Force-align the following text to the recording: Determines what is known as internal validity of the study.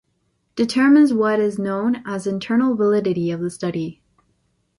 Determines 0.55 1.13
what 1.13 1.39
is 1.39 1.59
known 1.59 2.01
as 2.07 2.25
internal 2.25 2.73
validity 2.73 3.29
of 3.29 3.39
the 3.39 3.51
study. 3.51 4.01